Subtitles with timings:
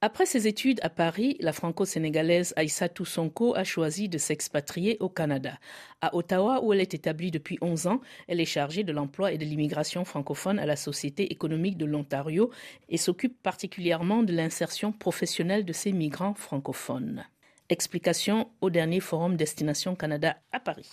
[0.00, 5.58] Après ses études à Paris, la franco-sénégalaise Aïssatou Sonko a choisi de s'expatrier au Canada.
[6.00, 9.38] À Ottawa, où elle est établie depuis 11 ans, elle est chargée de l'emploi et
[9.38, 12.50] de l'immigration francophone à la Société économique de l'Ontario
[12.88, 17.24] et s'occupe particulièrement de l'insertion professionnelle de ces migrants francophones.
[17.68, 20.88] Explication au dernier forum Destination Canada à Paris.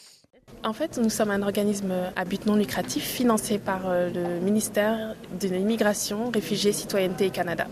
[0.63, 5.15] En fait, nous sommes un organisme à but non lucratif financé par euh, le ministère
[5.39, 7.67] de l'Immigration, Réfugiés, Citoyenneté et Canada.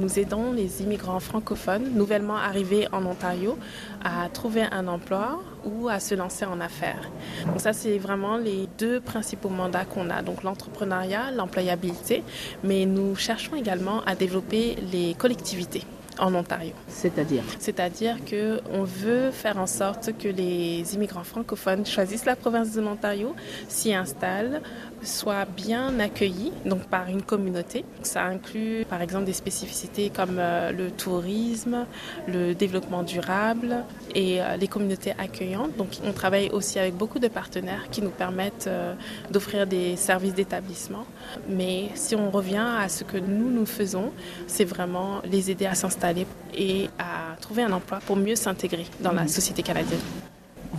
[0.00, 3.58] Nous aidons les immigrants francophones nouvellement arrivés en Ontario
[4.04, 7.10] à trouver un emploi ou à se lancer en affaires.
[7.46, 10.22] Donc ça, c'est vraiment les deux principaux mandats qu'on a.
[10.22, 12.22] Donc l'entrepreneuriat, l'employabilité,
[12.62, 15.82] mais nous cherchons également à développer les collectivités
[16.20, 16.72] en Ontario.
[16.88, 17.42] C'est-à-dire?
[17.58, 23.34] C'est-à-dire qu'on veut faire en sorte que les immigrants francophones choisissent la province de l'Ontario,
[23.68, 24.60] s'y installent,
[25.02, 27.84] soient bien accueillis donc par une communauté.
[28.02, 31.86] Ça inclut par exemple des spécificités comme euh, le tourisme,
[32.26, 33.84] le développement durable
[34.14, 35.76] et euh, les communautés accueillantes.
[35.76, 38.94] Donc on travaille aussi avec beaucoup de partenaires qui nous permettent euh,
[39.30, 41.04] d'offrir des services d'établissement.
[41.48, 44.12] Mais si on revient à ce que nous nous faisons,
[44.46, 49.12] c'est vraiment les aider à s'installer et à trouver un emploi pour mieux s'intégrer dans
[49.12, 50.27] la société canadienne.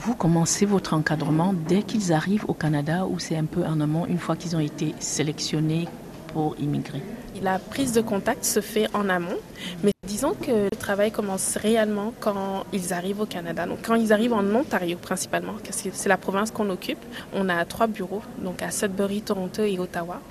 [0.09, 4.07] Vous commencez votre encadrement dès qu'ils arrivent au Canada ou c'est un peu en amont
[4.07, 5.88] une fois qu'ils ont été sélectionnés
[6.33, 7.03] pour immigrer?
[7.43, 9.38] La prise de contact se fait en amont,
[9.83, 13.67] mais disons que le travail commence réellement quand ils arrivent au Canada.
[13.67, 17.47] Donc quand ils arrivent en Ontario principalement, parce que c'est la province qu'on occupe, on
[17.47, 20.21] a trois bureaux, donc à Sudbury, Toronto et Ottawa.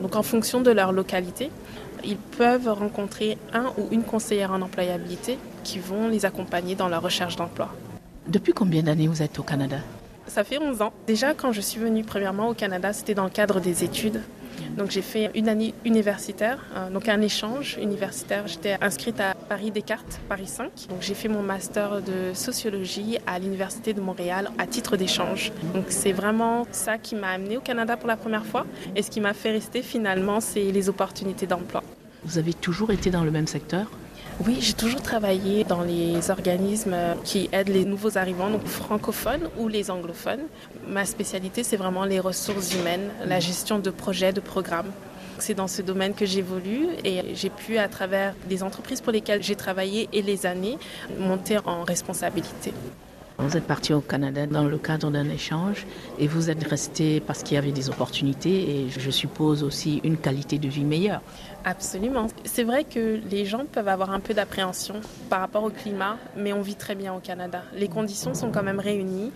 [0.00, 1.50] Donc en fonction de leur localité,
[2.02, 7.02] ils peuvent rencontrer un ou une conseillère en employabilité qui vont les accompagner dans leur
[7.02, 7.68] recherche d'emploi.
[8.28, 9.78] Depuis combien d'années vous êtes au Canada
[10.26, 10.92] Ça fait 11 ans.
[11.06, 14.20] Déjà, quand je suis venue premièrement au Canada, c'était dans le cadre des études.
[14.76, 18.46] Donc j'ai fait une année universitaire, euh, donc un échange universitaire.
[18.46, 20.88] J'étais inscrite à Paris Descartes, Paris 5.
[20.90, 25.50] Donc j'ai fait mon master de sociologie à l'Université de Montréal à titre d'échange.
[25.72, 28.66] Donc c'est vraiment ça qui m'a amené au Canada pour la première fois.
[28.94, 31.82] Et ce qui m'a fait rester finalement, c'est les opportunités d'emploi.
[32.24, 33.86] Vous avez toujours été dans le même secteur
[34.46, 39.66] oui, j'ai toujours travaillé dans les organismes qui aident les nouveaux arrivants, donc francophones ou
[39.66, 40.42] les anglophones.
[40.86, 44.92] Ma spécialité, c'est vraiment les ressources humaines, la gestion de projets, de programmes.
[45.38, 49.42] C'est dans ce domaine que j'évolue et j'ai pu, à travers les entreprises pour lesquelles
[49.42, 50.78] j'ai travaillé et les années,
[51.18, 52.72] monter en responsabilité.
[53.40, 55.86] Vous êtes parti au Canada dans le cadre d'un échange
[56.18, 60.16] et vous êtes resté parce qu'il y avait des opportunités et je suppose aussi une
[60.16, 61.22] qualité de vie meilleure.
[61.68, 62.28] Absolument.
[62.44, 66.54] C'est vrai que les gens peuvent avoir un peu d'appréhension par rapport au climat, mais
[66.54, 67.62] on vit très bien au Canada.
[67.74, 69.32] Les conditions sont quand même réunies.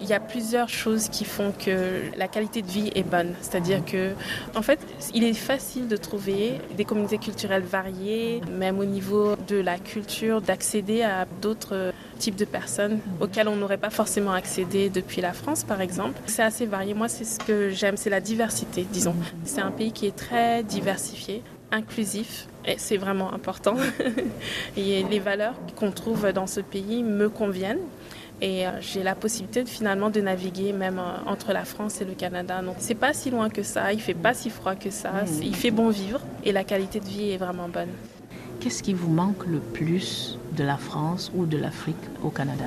[0.00, 3.34] Il y a plusieurs choses qui font que la qualité de vie est bonne.
[3.40, 4.14] C'est-à-dire que,
[4.56, 4.80] en fait,
[5.14, 10.40] il est facile de trouver des communautés culturelles variées, même au niveau de la culture,
[10.40, 15.62] d'accéder à d'autres types de personnes auxquelles on n'aurait pas forcément accédé depuis la France,
[15.62, 16.20] par exemple.
[16.26, 16.94] C'est assez varié.
[16.94, 19.14] Moi, c'est ce que j'aime, c'est la diversité, disons.
[19.44, 23.76] C'est un pays qui est très diversifié, inclusif, et c'est vraiment important.
[24.76, 27.84] et les valeurs qu'on trouve dans ce pays me conviennent.
[28.42, 32.12] Et euh, j'ai la possibilité finalement de naviguer même euh, entre la France et le
[32.12, 32.60] Canada.
[32.60, 35.42] Donc c'est pas si loin que ça, il fait pas si froid que ça, mmh.
[35.42, 37.88] il fait bon vivre et la qualité de vie est vraiment bonne.
[38.60, 42.64] Qu'est-ce qui vous manque le plus de la France ou de l'Afrique au Canada?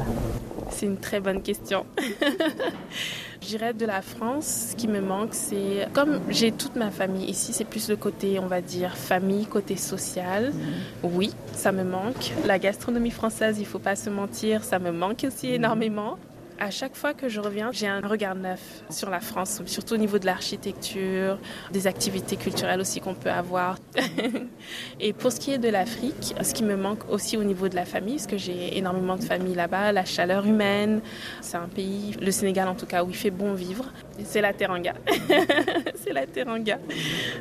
[0.71, 1.85] C'est une très bonne question.
[3.41, 7.25] Je dirais de la France, ce qui me manque, c'est comme j'ai toute ma famille
[7.29, 10.51] ici, c'est plus le côté, on va dire, famille, côté social.
[10.53, 11.11] Mhm.
[11.13, 12.31] Oui, ça me manque.
[12.45, 15.53] La gastronomie française, il faut pas se mentir, ça me manque aussi mhm.
[15.53, 16.17] énormément.
[16.61, 19.97] À chaque fois que je reviens, j'ai un regard neuf sur la France, surtout au
[19.97, 21.39] niveau de l'architecture,
[21.71, 23.77] des activités culturelles aussi qu'on peut avoir.
[24.99, 27.75] et pour ce qui est de l'Afrique, ce qui me manque aussi au niveau de
[27.75, 31.01] la famille, parce que j'ai énormément de familles là-bas, la chaleur humaine,
[31.39, 33.85] c'est un pays, le Sénégal en tout cas, où il fait bon vivre,
[34.25, 34.95] c'est la Teranga.
[35.95, 36.77] c'est la Teranga.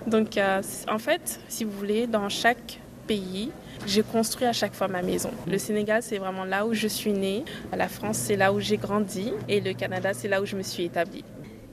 [0.06, 2.78] Donc euh, en fait, si vous voulez, dans chaque
[3.08, 3.50] pays,
[3.86, 5.30] j'ai construit à chaque fois ma maison.
[5.46, 7.44] Le Sénégal, c'est vraiment là où je suis née.
[7.76, 9.32] La France, c'est là où j'ai grandi.
[9.48, 11.24] Et le Canada, c'est là où je me suis établie.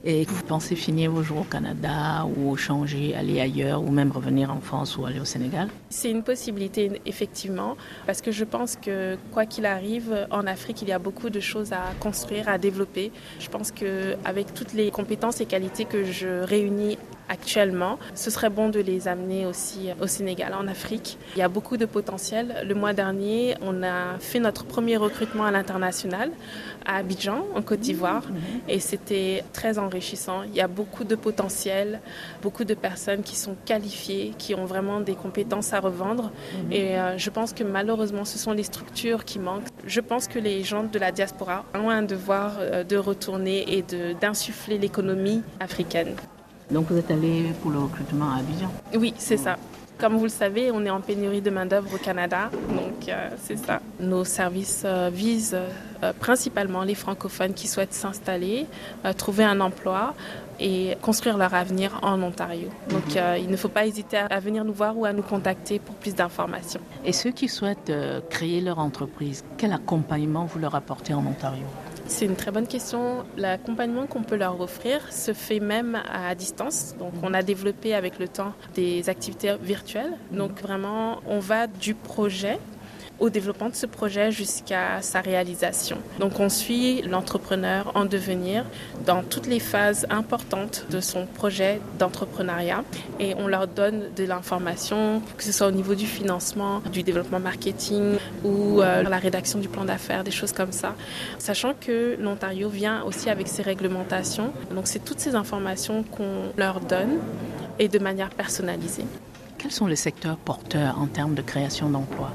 [0.08, 4.52] Et vous pensez finir vos jours au Canada ou changer, aller ailleurs ou même revenir
[4.52, 5.68] en France ou aller au Sénégal?
[5.90, 10.88] C'est une possibilité, effectivement, parce que je pense que quoi qu'il arrive, en Afrique, il
[10.88, 13.10] y a beaucoup de choses à construire, à développer.
[13.40, 18.68] Je pense qu'avec toutes les compétences et qualités que je réunis actuellement, ce serait bon
[18.68, 21.18] de les amener aussi au Sénégal, en Afrique.
[21.34, 22.64] Il y a beaucoup de potentiel.
[22.66, 26.30] Le mois dernier, on a fait notre premier recrutement à l'international
[26.86, 28.22] à Abidjan, en Côte d'Ivoire,
[28.68, 30.42] et c'était très enrichissant.
[30.44, 32.00] Il y a beaucoup de potentiel,
[32.42, 36.30] beaucoup de personnes qui sont qualifiées, qui ont vraiment des compétences à revendre.
[36.70, 39.66] Et euh, je pense que malheureusement, ce sont les structures qui manquent.
[39.84, 43.84] Je pense que les gens de la diaspora ont un devoir euh, de retourner et
[44.20, 46.14] d'insuffler l'économie africaine.
[46.70, 49.56] Donc vous êtes allé pour le recrutement à Abidjan Oui, c'est ça.
[49.98, 53.56] Comme vous le savez, on est en pénurie de main-d'œuvre au Canada, donc euh, c'est
[53.56, 53.80] ça.
[53.98, 55.56] Nos services euh, visent
[56.02, 58.66] euh, principalement les francophones qui souhaitent s'installer,
[59.16, 60.14] trouver un emploi
[60.60, 62.68] et construire leur avenir en Ontario.
[62.90, 65.94] Donc il ne faut pas hésiter à venir nous voir ou à nous contacter pour
[65.94, 66.80] plus d'informations.
[67.04, 67.92] Et ceux qui souhaitent
[68.28, 71.64] créer leur entreprise, quel accompagnement vous leur apportez en Ontario?
[72.08, 73.24] C'est une très bonne question.
[73.36, 76.94] L'accompagnement qu'on peut leur offrir se fait même à distance.
[76.98, 80.12] Donc, on a développé avec le temps des activités virtuelles.
[80.30, 82.58] Donc, vraiment, on va du projet
[83.18, 85.98] au développement de ce projet jusqu'à sa réalisation.
[86.20, 88.64] Donc on suit l'entrepreneur en devenir
[89.04, 92.84] dans toutes les phases importantes de son projet d'entrepreneuriat
[93.20, 97.40] et on leur donne de l'information, que ce soit au niveau du financement, du développement
[97.40, 100.94] marketing ou euh, la rédaction du plan d'affaires, des choses comme ça.
[101.38, 104.52] Sachant que l'Ontario vient aussi avec ses réglementations.
[104.74, 107.18] Donc c'est toutes ces informations qu'on leur donne
[107.78, 109.04] et de manière personnalisée.
[109.58, 112.32] Quels sont les secteurs porteurs en termes de création d'emplois?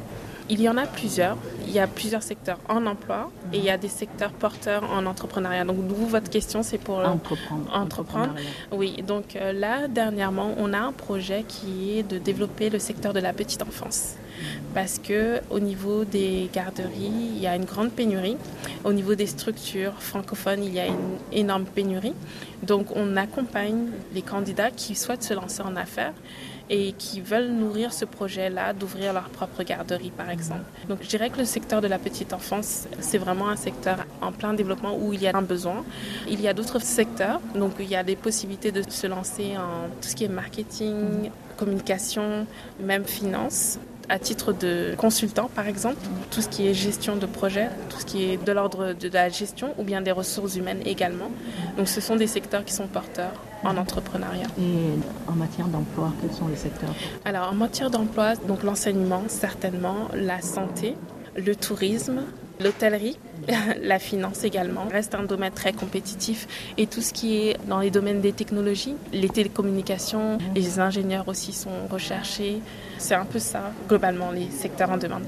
[0.51, 1.37] Il y en a plusieurs.
[1.65, 5.05] Il y a plusieurs secteurs en emploi et il y a des secteurs porteurs en
[5.05, 5.63] entrepreneuriat.
[5.63, 7.71] Donc, vous, votre question, c'est pour euh, entreprendre.
[7.73, 8.35] entreprendre.
[8.73, 13.13] Oui, donc euh, là, dernièrement, on a un projet qui est de développer le secteur
[13.13, 14.15] de la petite enfance.
[14.73, 18.35] Parce que au niveau des garderies, il y a une grande pénurie.
[18.83, 22.13] Au niveau des structures francophones, il y a une énorme pénurie.
[22.63, 26.13] Donc, on accompagne les candidats qui souhaitent se lancer en affaires
[26.71, 30.63] et qui veulent nourrir ce projet-là d'ouvrir leur propre garderie, par exemple.
[30.87, 34.31] Donc je dirais que le secteur de la petite enfance, c'est vraiment un secteur en
[34.31, 35.83] plein développement où il y a un besoin.
[36.29, 39.89] Il y a d'autres secteurs, donc il y a des possibilités de se lancer en
[40.01, 42.47] tout ce qui est marketing, communication,
[42.79, 43.77] même finance
[44.11, 45.95] à titre de consultant, par exemple,
[46.31, 49.29] tout ce qui est gestion de projet, tout ce qui est de l'ordre de la
[49.29, 51.31] gestion ou bien des ressources humaines également.
[51.77, 53.31] Donc ce sont des secteurs qui sont porteurs
[53.63, 54.47] en entrepreneuriat.
[54.59, 56.93] Et en matière d'emploi, quels sont les secteurs?
[57.23, 60.97] Alors en matière d'emploi, donc l'enseignement certainement, la santé,
[61.37, 62.23] le tourisme,
[62.61, 63.17] l'hôtellerie,
[63.81, 66.47] la finance également reste un domaine très compétitif
[66.77, 71.53] et tout ce qui est dans les domaines des technologies, les télécommunications, les ingénieurs aussi
[71.53, 72.59] sont recherchés.
[72.97, 75.23] C'est un peu ça globalement les secteurs en demande.